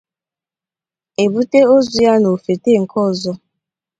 ebute 1.23 1.59
ozu 1.75 1.97
ya 2.05 2.13
n'ófète 2.21 2.71
nke 2.81 2.97
ọzọ 3.09 3.33